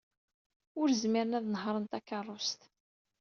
Ur 0.79 0.87
zmiren 1.01 1.37
ad 1.37 1.45
nehṛen 1.47 1.85
takeṛṛust. 1.91 2.61